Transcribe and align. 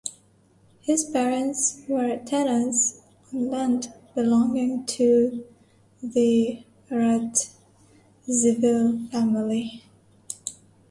His 0.79 1.03
parents 1.05 1.83
were 1.87 2.17
tenants 2.25 3.01
on 3.31 3.49
land 3.51 3.93
belonging 4.15 4.83
to 4.87 5.45
the 6.01 6.63
Radziwill 6.89 9.11
family. 9.11 9.83